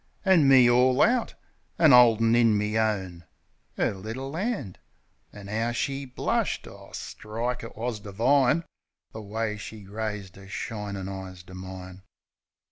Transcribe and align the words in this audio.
An' 0.25 0.47
me 0.47 0.67
all 0.67 0.99
out; 1.03 1.35
an' 1.77 1.93
'oldin' 1.93 2.33
in 2.35 2.57
me 2.57 2.75
own 2.75 3.23
'Er 3.77 3.93
little 3.93 4.35
'and. 4.35 4.79
An' 5.31 5.47
'ow 5.47 5.71
she 5.73 6.05
blushed! 6.05 6.67
O, 6.67 6.89
strike! 6.91 7.61
it 7.61 7.77
was 7.77 7.99
divine 7.99 8.63
The 9.11 9.21
way 9.21 9.57
she 9.57 9.85
raised 9.85 10.39
'er 10.39 10.47
shinin' 10.47 11.07
eyes 11.07 11.43
to 11.43 11.53
mine. 11.53 12.01